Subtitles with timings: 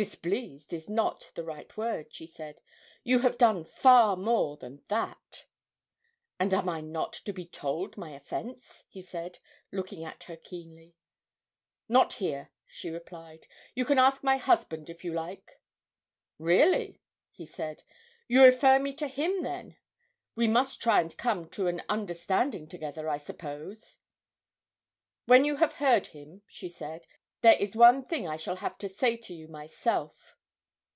[0.00, 2.60] 'Displeased is not the right word,' she said:
[3.02, 5.44] 'you have done far more than that.'
[6.38, 9.40] 'And am I not to be told my offence?' he said,
[9.72, 10.94] looking at her keenly.
[11.88, 13.48] 'Not here,' she replied.
[13.74, 15.58] 'You can ask my husband, if you like.'
[16.38, 17.00] 'Really?'
[17.32, 17.82] he said.
[18.28, 19.78] 'You refer me to him, then?
[20.36, 23.98] We must try and come to an understanding together, I suppose.'
[25.24, 27.08] 'When you have heard him,' she said,
[27.40, 30.34] 'there is one thing I shall have to say to you myself.'